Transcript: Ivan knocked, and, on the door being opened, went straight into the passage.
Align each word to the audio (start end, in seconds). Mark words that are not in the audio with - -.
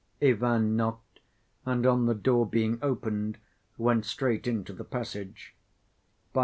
Ivan 0.19 0.75
knocked, 0.75 1.19
and, 1.63 1.85
on 1.85 2.07
the 2.07 2.15
door 2.15 2.47
being 2.47 2.79
opened, 2.81 3.37
went 3.77 4.03
straight 4.03 4.47
into 4.47 4.73
the 4.73 4.83
passage. 4.83 5.53